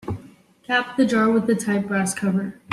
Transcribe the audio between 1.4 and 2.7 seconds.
a tight brass cover.